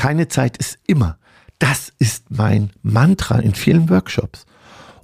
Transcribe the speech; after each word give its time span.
Keine 0.00 0.28
Zeit 0.28 0.56
ist 0.56 0.78
immer. 0.86 1.18
Das 1.58 1.92
ist 1.98 2.30
mein 2.30 2.70
Mantra 2.80 3.38
in 3.38 3.54
vielen 3.54 3.90
Workshops. 3.90 4.46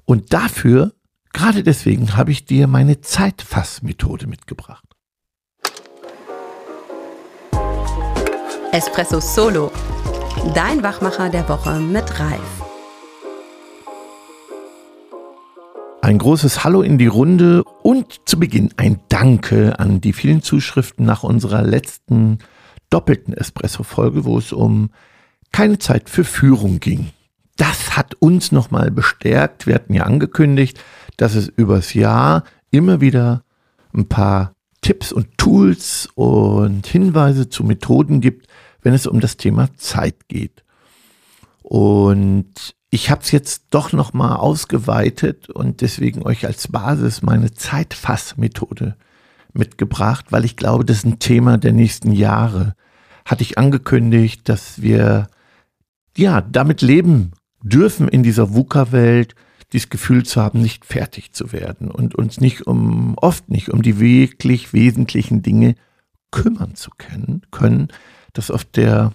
Und 0.06 0.32
dafür, 0.32 0.94
gerade 1.34 1.62
deswegen, 1.62 2.16
habe 2.16 2.30
ich 2.30 2.46
dir 2.46 2.66
meine 2.66 3.02
Zeitfassmethode 3.02 4.26
mitgebracht. 4.26 4.86
Espresso 8.72 9.20
Solo. 9.20 9.70
Dein 10.54 10.82
Wachmacher 10.82 11.28
der 11.28 11.46
Woche 11.46 11.78
mit 11.78 12.18
Ralf. 12.18 12.62
Ein 16.00 16.16
großes 16.16 16.64
Hallo 16.64 16.80
in 16.80 16.96
die 16.96 17.06
Runde 17.06 17.64
und 17.82 18.22
zu 18.24 18.38
Beginn 18.38 18.70
ein 18.78 19.00
Danke 19.10 19.78
an 19.78 20.00
die 20.00 20.14
vielen 20.14 20.40
Zuschriften 20.40 21.04
nach 21.04 21.22
unserer 21.22 21.60
letzten 21.60 22.38
doppelten 22.96 23.34
Espresso-Folge, 23.34 24.24
wo 24.24 24.38
es 24.38 24.54
um 24.54 24.88
keine 25.52 25.78
Zeit 25.78 26.08
für 26.08 26.24
Führung 26.24 26.80
ging. 26.80 27.10
Das 27.56 27.94
hat 27.94 28.14
uns 28.20 28.52
nochmal 28.52 28.90
bestärkt. 28.90 29.66
Wir 29.66 29.74
hatten 29.74 29.92
ja 29.92 30.04
angekündigt, 30.04 30.82
dass 31.18 31.34
es 31.34 31.46
übers 31.46 31.92
Jahr 31.92 32.44
immer 32.70 33.02
wieder 33.02 33.44
ein 33.94 34.08
paar 34.08 34.54
Tipps 34.80 35.12
und 35.12 35.36
Tools 35.36 36.08
und 36.14 36.86
Hinweise 36.86 37.50
zu 37.50 37.64
Methoden 37.64 38.22
gibt, 38.22 38.46
wenn 38.80 38.94
es 38.94 39.06
um 39.06 39.20
das 39.20 39.36
Thema 39.36 39.68
Zeit 39.76 40.26
geht. 40.28 40.64
Und 41.62 42.74
ich 42.88 43.10
habe 43.10 43.20
es 43.20 43.30
jetzt 43.30 43.64
doch 43.70 43.92
nochmal 43.92 44.38
ausgeweitet 44.38 45.50
und 45.50 45.82
deswegen 45.82 46.22
euch 46.22 46.46
als 46.46 46.68
Basis 46.68 47.20
meine 47.20 47.52
Zeitfassmethode 47.52 48.96
mitgebracht, 49.52 50.26
weil 50.30 50.46
ich 50.46 50.56
glaube, 50.56 50.86
das 50.86 50.98
ist 50.98 51.06
ein 51.06 51.18
Thema 51.18 51.58
der 51.58 51.72
nächsten 51.72 52.12
Jahre. 52.12 52.74
Hatte 53.26 53.42
ich 53.42 53.58
angekündigt, 53.58 54.48
dass 54.48 54.80
wir 54.80 55.28
ja 56.16 56.40
damit 56.40 56.80
leben 56.80 57.32
dürfen 57.62 58.08
in 58.08 58.22
dieser 58.22 58.54
VUCA-Welt, 58.54 59.34
dieses 59.72 59.90
Gefühl 59.90 60.24
zu 60.24 60.40
haben, 60.40 60.62
nicht 60.62 60.86
fertig 60.86 61.32
zu 61.32 61.52
werden 61.52 61.90
und 61.90 62.14
uns 62.14 62.40
nicht 62.40 62.66
um, 62.66 63.14
oft 63.18 63.50
nicht 63.50 63.68
um 63.68 63.82
die 63.82 64.00
wirklich 64.00 64.72
wesentlichen 64.72 65.42
Dinge 65.42 65.74
kümmern 66.30 66.74
zu 66.74 66.90
können, 66.96 67.42
können, 67.50 67.88
dass 68.32 68.50
oft 68.50 68.76
der 68.76 69.12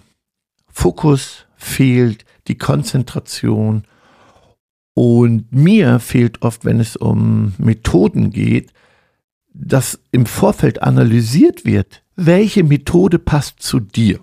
Fokus 0.68 1.46
fehlt, 1.56 2.24
die 2.48 2.58
Konzentration. 2.58 3.84
Und 4.94 5.52
mir 5.52 6.00
fehlt 6.00 6.42
oft, 6.42 6.64
wenn 6.64 6.80
es 6.80 6.96
um 6.96 7.54
Methoden 7.58 8.30
geht, 8.30 8.72
dass 9.54 10.00
im 10.10 10.26
Vorfeld 10.26 10.82
analysiert 10.82 11.64
wird, 11.64 12.02
welche 12.26 12.64
Methode 12.64 13.18
passt 13.18 13.62
zu 13.62 13.80
dir. 13.80 14.20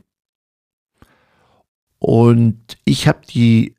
Und 1.99 2.77
ich 2.85 3.07
habe 3.07 3.21
die 3.27 3.75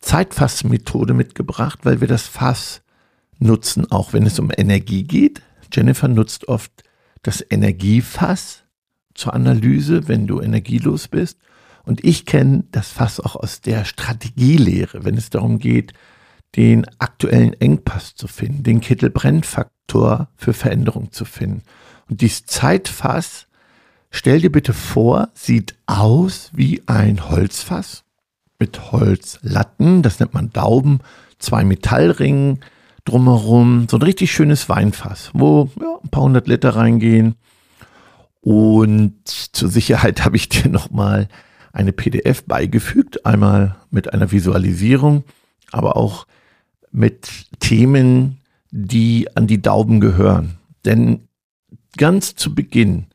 Zeitfassmethode 0.00 1.14
mitgebracht, 1.14 1.80
weil 1.84 2.00
wir 2.00 2.08
das 2.08 2.26
Fass 2.26 2.82
nutzen, 3.38 3.90
auch 3.90 4.12
wenn 4.12 4.26
es 4.26 4.38
um 4.38 4.50
Energie 4.54 5.04
geht. 5.04 5.42
Jennifer 5.72 6.08
nutzt 6.08 6.48
oft 6.48 6.70
das 7.22 7.44
Energiefass 7.48 8.64
zur 9.14 9.34
Analyse, 9.34 10.08
wenn 10.08 10.26
du 10.26 10.40
energielos 10.40 11.08
bist. 11.08 11.38
Und 11.84 12.04
ich 12.04 12.26
kenne 12.26 12.64
das 12.70 12.90
Fass 12.90 13.20
auch 13.20 13.36
aus 13.36 13.60
der 13.60 13.84
Strategielehre, 13.84 15.04
wenn 15.04 15.16
es 15.16 15.30
darum 15.30 15.58
geht, 15.58 15.92
den 16.56 16.86
aktuellen 16.98 17.54
Engpass 17.54 18.14
zu 18.14 18.28
finden, 18.28 18.62
den 18.62 18.80
Kittelbrennfaktor 18.80 20.28
für 20.36 20.52
Veränderung 20.52 21.10
zu 21.10 21.24
finden. 21.24 21.62
Und 22.12 22.20
dieses 22.20 22.44
Zeitfass, 22.44 23.46
stell 24.10 24.42
dir 24.42 24.52
bitte 24.52 24.74
vor, 24.74 25.30
sieht 25.32 25.76
aus 25.86 26.50
wie 26.52 26.82
ein 26.84 27.30
Holzfass 27.30 28.04
mit 28.58 28.92
Holzlatten, 28.92 30.02
das 30.02 30.20
nennt 30.20 30.34
man 30.34 30.50
Dauben, 30.50 30.98
zwei 31.38 31.64
Metallringen 31.64 32.60
drumherum, 33.06 33.86
so 33.90 33.96
ein 33.96 34.02
richtig 34.02 34.30
schönes 34.30 34.68
Weinfass, 34.68 35.30
wo 35.32 35.70
ja, 35.80 36.00
ein 36.04 36.10
paar 36.10 36.24
hundert 36.24 36.48
Liter 36.48 36.76
reingehen. 36.76 37.36
Und 38.42 39.14
zur 39.26 39.70
Sicherheit 39.70 40.22
habe 40.26 40.36
ich 40.36 40.50
dir 40.50 40.68
nochmal 40.68 41.28
eine 41.72 41.94
PDF 41.94 42.44
beigefügt, 42.44 43.24
einmal 43.24 43.76
mit 43.90 44.12
einer 44.12 44.32
Visualisierung, 44.32 45.24
aber 45.70 45.96
auch 45.96 46.26
mit 46.90 47.30
Themen, 47.58 48.42
die 48.70 49.34
an 49.34 49.46
die 49.46 49.62
Dauben 49.62 49.98
gehören. 50.00 50.58
Denn 50.84 51.26
ganz 51.96 52.34
zu 52.34 52.54
Beginn 52.54 53.06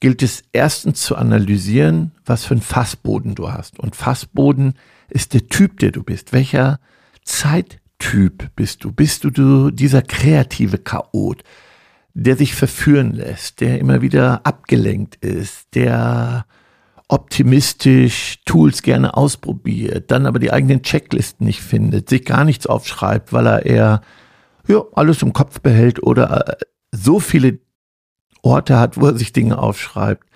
gilt 0.00 0.22
es 0.22 0.42
erstens 0.52 1.02
zu 1.02 1.14
analysieren, 1.14 2.10
was 2.26 2.44
für 2.44 2.54
ein 2.54 2.60
Fassboden 2.60 3.36
du 3.36 3.52
hast. 3.52 3.78
Und 3.78 3.94
Fassboden 3.94 4.74
ist 5.08 5.32
der 5.32 5.46
Typ, 5.46 5.78
der 5.78 5.92
du 5.92 6.02
bist. 6.02 6.32
Welcher 6.32 6.80
Zeittyp 7.24 8.50
bist 8.56 8.82
du? 8.82 8.90
Bist 8.90 9.22
du, 9.22 9.70
dieser 9.70 10.02
kreative 10.02 10.78
Chaot, 10.78 11.44
der 12.14 12.36
sich 12.36 12.56
verführen 12.56 13.12
lässt, 13.12 13.60
der 13.60 13.78
immer 13.78 14.02
wieder 14.02 14.44
abgelenkt 14.44 15.16
ist, 15.24 15.68
der 15.74 16.46
optimistisch 17.06 18.40
Tools 18.44 18.82
gerne 18.82 19.16
ausprobiert, 19.16 20.10
dann 20.10 20.26
aber 20.26 20.38
die 20.38 20.52
eigenen 20.52 20.82
Checklisten 20.82 21.46
nicht 21.46 21.60
findet, 21.60 22.08
sich 22.08 22.24
gar 22.24 22.44
nichts 22.44 22.66
aufschreibt, 22.66 23.32
weil 23.32 23.46
er 23.46 23.66
eher 23.66 24.00
ja, 24.66 24.82
alles 24.94 25.22
im 25.22 25.32
Kopf 25.32 25.60
behält 25.60 26.02
oder 26.02 26.48
äh, 26.48 26.64
so 26.90 27.20
viele 27.20 27.60
Orte 28.42 28.78
hat, 28.78 29.00
wo 29.00 29.06
er 29.06 29.16
sich 29.16 29.32
Dinge 29.32 29.58
aufschreibt 29.58 30.26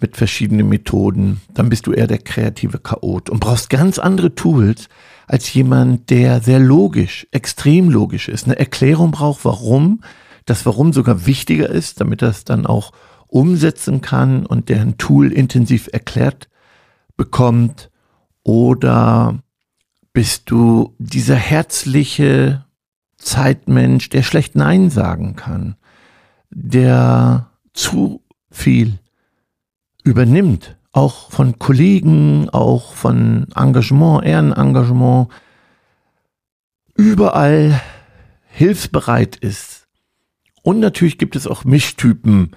mit 0.00 0.16
verschiedenen 0.16 0.68
Methoden, 0.68 1.40
dann 1.52 1.68
bist 1.68 1.86
du 1.86 1.92
eher 1.92 2.06
der 2.06 2.18
kreative 2.18 2.78
Chaot 2.78 3.28
und 3.28 3.40
brauchst 3.40 3.70
ganz 3.70 3.98
andere 3.98 4.34
Tools 4.34 4.88
als 5.26 5.52
jemand, 5.52 6.10
der 6.10 6.40
sehr 6.40 6.58
logisch, 6.58 7.26
extrem 7.30 7.90
logisch 7.90 8.28
ist, 8.28 8.46
eine 8.46 8.58
Erklärung 8.58 9.12
braucht, 9.12 9.44
warum, 9.44 10.00
das 10.46 10.66
Warum 10.66 10.92
sogar 10.92 11.26
wichtiger 11.26 11.68
ist, 11.68 12.00
damit 12.00 12.22
das 12.22 12.44
dann 12.44 12.66
auch 12.66 12.92
umsetzen 13.28 14.00
kann 14.00 14.44
und 14.46 14.68
der 14.68 14.80
ein 14.80 14.98
Tool 14.98 15.32
intensiv 15.32 15.88
erklärt 15.92 16.48
bekommt? 17.16 17.90
Oder 18.42 19.42
bist 20.12 20.50
du 20.50 20.94
dieser 20.98 21.36
herzliche 21.36 22.64
Zeitmensch, 23.18 24.08
der 24.08 24.22
schlecht 24.22 24.56
Nein 24.56 24.90
sagen 24.90 25.36
kann, 25.36 25.76
der 26.50 27.49
zu 27.72 28.22
viel 28.50 28.98
übernimmt, 30.02 30.76
auch 30.92 31.30
von 31.30 31.58
Kollegen, 31.58 32.48
auch 32.50 32.94
von 32.94 33.46
Engagement, 33.54 34.24
Ehrenengagement, 34.24 35.28
überall 36.96 37.80
hilfsbereit 38.48 39.36
ist. 39.36 39.86
Und 40.62 40.80
natürlich 40.80 41.18
gibt 41.18 41.36
es 41.36 41.46
auch 41.46 41.64
Mischtypen, 41.64 42.50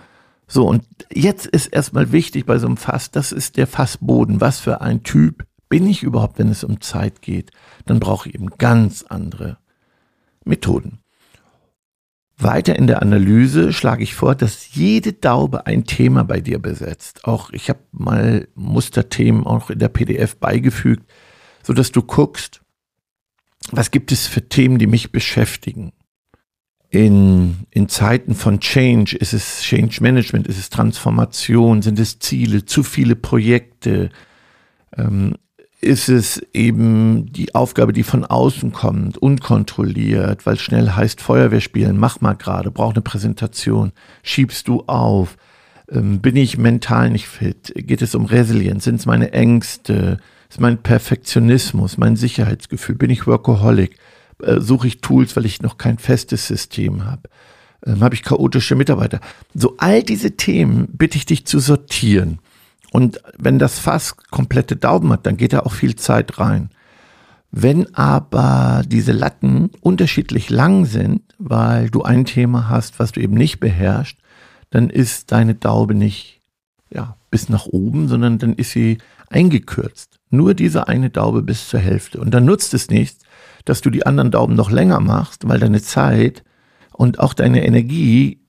so, 0.48 0.68
und 0.68 0.86
jetzt 1.12 1.48
ist 1.48 1.68
erstmal 1.68 2.12
wichtig 2.12 2.46
bei 2.46 2.58
so 2.60 2.68
einem 2.68 2.78
Fass, 2.78 3.12
das 3.12 3.32
ist 3.32 3.58
der 3.58 3.68
Fassboden. 3.68 4.42
Was 4.42 4.60
für 4.60 4.82
ein 4.82 5.04
Typ 5.04 5.48
bin 5.70 5.88
ich 5.88 6.04
überhaupt, 6.04 6.38
wenn 6.38 6.50
es 6.50 6.64
um 6.64 6.82
Zeit 6.82 7.22
geht? 7.22 7.52
Dann 7.86 8.00
brauche 8.00 8.30
ich 8.30 8.36
eben 8.36 8.50
ganz 8.58 9.04
andere 9.04 9.58
Methoden. 10.46 11.00
Weiter 12.38 12.76
in 12.76 12.88
der 12.88 13.02
Analyse 13.02 13.74
schlage 13.74 14.04
ich 14.04 14.16
vor, 14.16 14.36
dass 14.36 14.74
jede 14.74 15.14
Daube 15.14 15.66
ein 15.66 15.86
Thema 15.86 16.24
bei 16.24 16.42
dir 16.42 16.60
besetzt. 16.60 17.26
Auch 17.26 17.52
ich 17.52 17.70
habe 17.70 17.80
mal 17.92 18.48
Musterthemen 18.56 19.46
auch 19.46 19.70
in 19.70 19.80
der 19.80 19.90
PDF 19.90 20.38
beigefügt, 20.38 21.10
so 21.62 21.74
dass 21.74 21.92
du 21.92 22.02
guckst, 22.02 22.62
was 23.72 23.92
gibt 23.92 24.12
es 24.12 24.28
für 24.28 24.50
Themen, 24.50 24.78
die 24.78 24.88
mich 24.88 25.12
beschäftigen 25.12 25.94
in, 26.94 27.66
in 27.72 27.90
Zeiten 27.90 28.36
von 28.36 28.60
Change, 28.60 29.18
ist 29.18 29.34
es 29.34 29.64
Change 29.64 30.04
Management, 30.04 30.46
ist 30.46 30.60
es 30.60 30.70
Transformation, 30.70 31.82
sind 31.82 31.98
es 31.98 32.20
Ziele, 32.20 32.66
zu 32.66 32.84
viele 32.84 33.16
Projekte, 33.16 34.12
ähm, 34.96 35.34
ist 35.84 36.10
es 36.10 36.42
eben 36.54 37.32
die 37.32 37.54
Aufgabe, 37.54 37.94
die 37.94 38.04
von 38.04 38.26
außen 38.26 38.72
kommt, 38.72 39.18
unkontrolliert, 39.18 40.46
weil 40.46 40.58
schnell 40.58 40.92
heißt 40.92 41.22
Feuerwehr 41.22 41.62
spielen, 41.62 41.98
mach 41.98 42.22
mal 42.22 42.34
gerade, 42.34 42.72
brauch 42.72 42.94
eine 42.94 43.02
Präsentation, 43.02 43.92
schiebst 44.24 44.68
du 44.68 44.84
auf, 44.88 45.38
ähm, 45.92 46.22
bin 46.22 46.36
ich 46.36 46.58
mental 46.58 47.10
nicht 47.10 47.28
fit, 47.28 47.74
geht 47.76 48.02
es 48.02 48.16
um 48.16 48.26
Resilienz, 48.26 48.86
sind 48.86 48.96
es 48.96 49.06
meine 49.06 49.34
Ängste, 49.34 50.18
ist 50.50 50.62
mein 50.62 50.78
Perfektionismus, 50.78 51.98
mein 51.98 52.16
Sicherheitsgefühl, 52.16 52.96
bin 52.96 53.10
ich 53.10 53.28
Workaholic, 53.28 53.98
äh, 54.42 54.60
suche 54.60 54.88
ich 54.88 55.02
Tools, 55.02 55.36
weil 55.36 55.46
ich 55.46 55.62
noch 55.62 55.78
kein 55.78 55.98
festes 55.98 56.48
System 56.48 57.06
habe. 57.06 57.30
Ähm, 57.86 58.02
habe 58.02 58.16
ich 58.16 58.24
chaotische 58.24 58.76
Mitarbeiter. 58.76 59.20
So 59.54 59.76
all 59.78 60.04
diese 60.04 60.32
Themen 60.32 60.88
bitte 60.92 61.18
ich 61.18 61.26
dich 61.26 61.46
zu 61.46 61.60
sortieren. 61.60 62.40
Und 62.94 63.20
wenn 63.40 63.58
das 63.58 63.80
Fass 63.80 64.18
komplette 64.18 64.76
Daumen 64.76 65.12
hat, 65.12 65.26
dann 65.26 65.36
geht 65.36 65.54
da 65.54 65.62
auch 65.62 65.74
viel 65.74 65.96
Zeit 65.96 66.38
rein. 66.38 66.70
Wenn 67.50 67.96
aber 67.96 68.84
diese 68.86 69.14
Latten 69.14 69.72
unterschiedlich 69.82 70.52
lang 70.52 70.86
sind, 70.86 71.24
weil 71.40 71.90
du 71.90 72.04
ein 72.04 72.26
Thema 72.26 72.70
hast, 72.70 73.00
was 73.00 73.12
du 73.12 73.20
eben 73.20 73.34
nicht 73.34 73.60
beherrschst, 73.60 74.20
dann 74.70 74.92
ist 74.92 75.32
deine 75.32 75.56
Daube 75.56 75.96
nicht 75.96 76.42
ja, 76.92 77.18
bis 77.32 77.50
nach 77.50 77.66
oben, 77.66 78.08
sondern 78.10 78.38
dann 78.38 78.54
ist 78.54 78.70
sie 78.70 79.00
eingekürzt. 79.32 80.20
Nur 80.30 80.54
diese 80.54 80.88
eine 80.88 81.10
Daube 81.10 81.42
bis 81.42 81.70
zur 81.70 81.80
Hälfte. 81.80 82.20
Und 82.20 82.32
dann 82.32 82.46
nutzt 82.46 82.76
es 82.76 82.92
nichts, 82.92 83.26
dass 83.66 83.82
du 83.82 83.90
die 83.90 84.06
anderen 84.06 84.30
Dauben 84.30 84.54
noch 84.54 84.70
länger 84.70 85.00
machst, 85.00 85.48
weil 85.48 85.60
deine 85.60 85.82
Zeit 85.82 86.44
und 86.92 87.20
auch 87.20 87.34
deine 87.34 87.66
Energie 87.66 88.46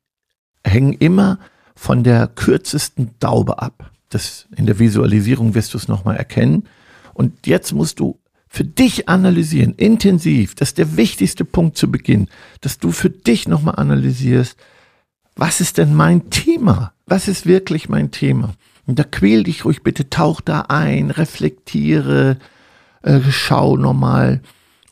hängen 0.66 0.92
immer 0.92 1.38
von 1.74 2.04
der 2.04 2.26
kürzesten 2.26 3.12
Daube 3.20 3.58
ab. 3.62 3.90
Das 4.14 4.46
in 4.56 4.66
der 4.66 4.78
Visualisierung 4.78 5.54
wirst 5.54 5.74
du 5.74 5.78
es 5.78 5.88
nochmal 5.88 6.16
erkennen. 6.16 6.68
Und 7.14 7.46
jetzt 7.46 7.72
musst 7.72 8.00
du 8.00 8.20
für 8.48 8.64
dich 8.64 9.08
analysieren, 9.08 9.74
intensiv. 9.74 10.54
Das 10.54 10.68
ist 10.68 10.78
der 10.78 10.96
wichtigste 10.96 11.44
Punkt 11.44 11.76
zu 11.76 11.90
Beginn, 11.90 12.28
dass 12.60 12.78
du 12.78 12.92
für 12.92 13.10
dich 13.10 13.48
nochmal 13.48 13.74
analysierst, 13.76 14.56
was 15.34 15.60
ist 15.60 15.78
denn 15.78 15.94
mein 15.94 16.30
Thema? 16.30 16.92
Was 17.06 17.26
ist 17.26 17.46
wirklich 17.46 17.88
mein 17.88 18.12
Thema? 18.12 18.54
Und 18.86 19.00
da 19.00 19.04
quäl 19.04 19.42
dich 19.42 19.64
ruhig 19.64 19.82
bitte, 19.82 20.08
tauch 20.08 20.40
da 20.40 20.66
ein, 20.68 21.10
reflektiere, 21.10 22.38
äh, 23.02 23.20
schau 23.28 23.76
nochmal. 23.76 24.40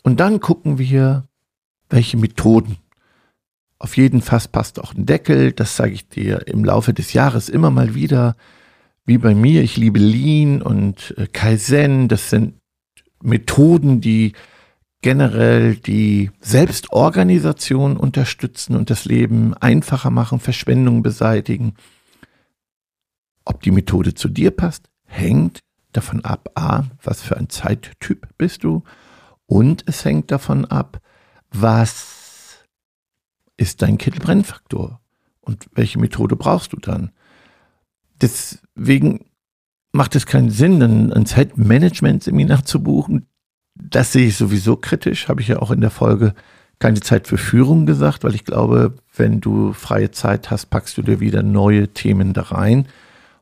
Und 0.02 0.18
dann 0.18 0.40
gucken 0.40 0.78
wir, 0.78 1.28
welche 1.88 2.16
Methoden. 2.16 2.78
Auf 3.78 3.96
jeden 3.96 4.22
Fass 4.22 4.48
passt 4.48 4.80
auch 4.80 4.94
ein 4.94 5.06
Deckel, 5.06 5.52
das 5.52 5.76
zeige 5.76 5.94
ich 5.94 6.08
dir 6.08 6.48
im 6.48 6.64
Laufe 6.64 6.92
des 6.92 7.12
Jahres 7.12 7.48
immer 7.48 7.70
mal 7.70 7.94
wieder. 7.94 8.34
Wie 9.04 9.18
bei 9.18 9.34
mir, 9.34 9.62
ich 9.62 9.76
liebe 9.76 9.98
Lean 9.98 10.62
und 10.62 11.14
äh, 11.18 11.26
Kaizen, 11.26 12.08
das 12.08 12.30
sind 12.30 12.54
Methoden, 13.20 14.00
die 14.00 14.32
generell 15.00 15.74
die 15.74 16.30
Selbstorganisation 16.40 17.96
unterstützen 17.96 18.76
und 18.76 18.90
das 18.90 19.04
Leben 19.04 19.54
einfacher 19.54 20.10
machen, 20.10 20.38
Verschwendung 20.38 21.02
beseitigen. 21.02 21.74
Ob 23.44 23.62
die 23.62 23.72
Methode 23.72 24.14
zu 24.14 24.28
dir 24.28 24.52
passt, 24.52 24.88
hängt 25.04 25.58
davon 25.90 26.24
ab, 26.24 26.50
a, 26.54 26.84
was 27.02 27.22
für 27.22 27.36
ein 27.36 27.48
Zeittyp 27.48 28.28
bist 28.38 28.62
du 28.62 28.84
und 29.46 29.82
es 29.86 30.04
hängt 30.04 30.30
davon 30.30 30.64
ab, 30.64 31.00
was 31.50 32.64
ist 33.56 33.82
dein 33.82 33.98
Kittelbrennfaktor 33.98 35.00
und 35.40 35.68
welche 35.72 35.98
Methode 35.98 36.36
brauchst 36.36 36.72
du 36.72 36.76
dann. 36.76 37.10
Deswegen 38.22 39.26
macht 39.92 40.16
es 40.16 40.26
keinen 40.26 40.50
Sinn, 40.50 40.82
ein, 40.82 41.12
ein 41.12 41.26
Zeitmanagement-Seminar 41.26 42.64
zu 42.64 42.82
buchen, 42.82 43.26
das 43.74 44.12
sehe 44.12 44.28
ich 44.28 44.36
sowieso 44.36 44.76
kritisch, 44.76 45.28
habe 45.28 45.40
ich 45.40 45.48
ja 45.48 45.58
auch 45.58 45.70
in 45.70 45.80
der 45.80 45.90
Folge 45.90 46.34
keine 46.78 47.00
Zeit 47.00 47.28
für 47.28 47.38
Führung 47.38 47.86
gesagt, 47.86 48.24
weil 48.24 48.34
ich 48.34 48.44
glaube, 48.44 48.96
wenn 49.14 49.40
du 49.40 49.72
freie 49.72 50.10
Zeit 50.10 50.50
hast, 50.50 50.66
packst 50.66 50.96
du 50.98 51.02
dir 51.02 51.20
wieder 51.20 51.42
neue 51.42 51.88
Themen 51.88 52.32
da 52.32 52.42
rein 52.42 52.88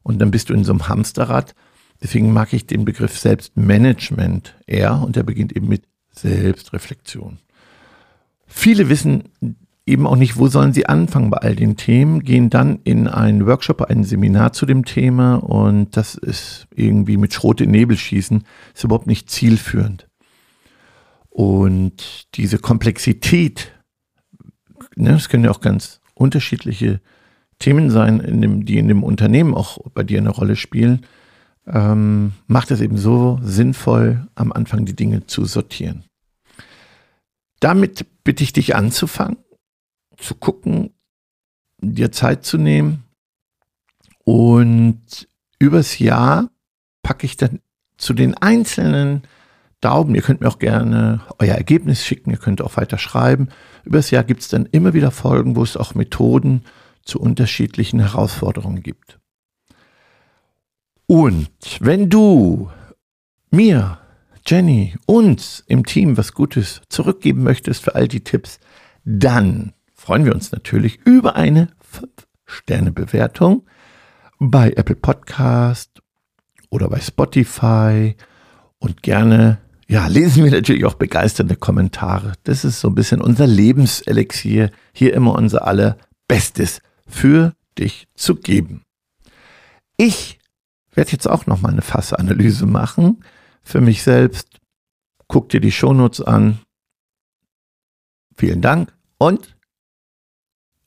und 0.02 0.18
dann 0.20 0.30
bist 0.30 0.50
du 0.50 0.54
in 0.54 0.64
so 0.64 0.72
einem 0.72 0.88
Hamsterrad. 0.88 1.54
Deswegen 2.02 2.32
mag 2.32 2.52
ich 2.52 2.66
den 2.66 2.84
Begriff 2.84 3.18
Selbstmanagement 3.18 4.54
eher 4.66 5.02
und 5.02 5.16
der 5.16 5.22
beginnt 5.22 5.56
eben 5.56 5.68
mit 5.68 5.84
Selbstreflexion. 6.12 7.38
Viele 8.46 8.88
wissen 8.88 9.24
eben 9.90 10.06
auch 10.06 10.16
nicht, 10.16 10.38
wo 10.38 10.46
sollen 10.48 10.72
sie 10.72 10.86
anfangen 10.86 11.30
bei 11.30 11.38
all 11.38 11.56
den 11.56 11.76
Themen, 11.76 12.20
gehen 12.20 12.48
dann 12.48 12.80
in 12.84 13.08
einen 13.08 13.46
Workshop, 13.46 13.82
ein 13.82 14.04
Seminar 14.04 14.52
zu 14.52 14.64
dem 14.64 14.84
Thema 14.84 15.36
und 15.36 15.96
das 15.96 16.14
ist 16.14 16.66
irgendwie 16.74 17.16
mit 17.16 17.34
Schrot 17.34 17.60
in 17.60 17.70
Nebel 17.70 17.96
schießen, 17.96 18.44
ist 18.74 18.84
überhaupt 18.84 19.06
nicht 19.06 19.30
zielführend. 19.30 20.06
Und 21.28 22.26
diese 22.34 22.58
Komplexität, 22.58 23.72
ne, 24.96 25.12
das 25.12 25.28
können 25.28 25.44
ja 25.44 25.50
auch 25.50 25.60
ganz 25.60 26.00
unterschiedliche 26.14 27.00
Themen 27.58 27.90
sein, 27.90 28.20
in 28.20 28.40
dem, 28.40 28.64
die 28.64 28.78
in 28.78 28.88
dem 28.88 29.02
Unternehmen 29.02 29.54
auch 29.54 29.78
bei 29.94 30.02
dir 30.02 30.18
eine 30.18 30.30
Rolle 30.30 30.56
spielen, 30.56 31.06
ähm, 31.66 32.32
macht 32.46 32.70
es 32.70 32.80
eben 32.80 32.96
so 32.96 33.38
sinnvoll, 33.42 34.26
am 34.34 34.52
Anfang 34.52 34.86
die 34.86 34.96
Dinge 34.96 35.26
zu 35.26 35.44
sortieren. 35.44 36.04
Damit 37.60 38.06
bitte 38.24 38.42
ich 38.42 38.52
dich 38.52 38.74
anzufangen, 38.74 39.36
zu 40.20 40.34
gucken, 40.34 40.92
dir 41.80 42.12
Zeit 42.12 42.44
zu 42.44 42.58
nehmen 42.58 43.04
und 44.24 45.28
übers 45.58 45.98
Jahr 45.98 46.50
packe 47.02 47.26
ich 47.26 47.36
dann 47.36 47.60
zu 47.96 48.14
den 48.14 48.34
einzelnen 48.34 49.22
Daumen. 49.80 50.14
Ihr 50.14 50.22
könnt 50.22 50.40
mir 50.40 50.48
auch 50.48 50.58
gerne 50.58 51.22
euer 51.38 51.54
Ergebnis 51.54 52.04
schicken, 52.04 52.30
ihr 52.30 52.36
könnt 52.36 52.62
auch 52.62 52.76
weiter 52.76 52.98
schreiben. 52.98 53.48
Übers 53.84 54.10
Jahr 54.10 54.24
gibt 54.24 54.42
es 54.42 54.48
dann 54.48 54.66
immer 54.66 54.94
wieder 54.94 55.10
Folgen, 55.10 55.56
wo 55.56 55.62
es 55.62 55.76
auch 55.76 55.94
Methoden 55.94 56.64
zu 57.02 57.18
unterschiedlichen 57.20 58.00
Herausforderungen 58.00 58.82
gibt. 58.82 59.18
Und 61.06 61.50
wenn 61.80 62.08
du 62.08 62.70
mir, 63.50 63.98
Jenny, 64.46 64.94
uns 65.06 65.64
im 65.66 65.84
Team 65.84 66.16
was 66.16 66.34
Gutes 66.34 66.82
zurückgeben 66.88 67.42
möchtest 67.42 67.82
für 67.82 67.94
all 67.94 68.06
die 68.06 68.22
Tipps, 68.22 68.60
dann 69.04 69.72
freuen 70.00 70.24
wir 70.24 70.34
uns 70.34 70.50
natürlich 70.50 70.98
über 71.04 71.36
eine 71.36 71.68
5-Sterne-Bewertung 71.92 73.66
bei 74.38 74.72
Apple 74.72 74.96
Podcast 74.96 76.00
oder 76.70 76.88
bei 76.88 77.00
Spotify 77.00 78.16
und 78.78 79.02
gerne 79.02 79.58
ja, 79.88 80.06
lesen 80.06 80.44
wir 80.44 80.52
natürlich 80.52 80.86
auch 80.86 80.94
begeisternde 80.94 81.56
Kommentare. 81.56 82.32
Das 82.44 82.64
ist 82.64 82.80
so 82.80 82.88
ein 82.88 82.94
bisschen 82.94 83.20
unser 83.20 83.46
Lebenselixier, 83.46 84.70
hier 84.94 85.12
immer 85.12 85.34
unser 85.34 85.66
allerbestes 85.66 86.80
für 87.06 87.54
dich 87.76 88.08
zu 88.14 88.36
geben. 88.36 88.82
Ich 89.98 90.38
werde 90.94 91.12
jetzt 91.12 91.28
auch 91.28 91.44
noch 91.44 91.60
mal 91.60 91.72
eine 91.72 91.82
Fassanalyse 91.82 92.64
machen 92.64 93.22
für 93.62 93.82
mich 93.82 94.02
selbst. 94.02 94.60
Guck 95.28 95.50
dir 95.50 95.60
die 95.60 95.72
Shownotes 95.72 96.22
an. 96.22 96.60
Vielen 98.34 98.62
Dank 98.62 98.94
und 99.18 99.59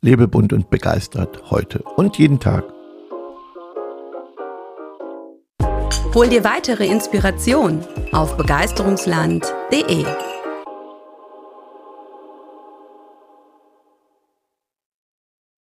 lebe 0.03 0.27
bunt 0.27 0.53
und 0.53 0.69
begeistert 0.69 1.49
heute 1.49 1.81
und 1.95 2.19
jeden 2.19 2.39
Tag. 2.39 2.65
Hol 6.13 6.27
dir 6.27 6.43
weitere 6.43 6.85
Inspiration 6.85 7.83
auf 8.11 8.37
begeisterungsland.de. 8.37 10.05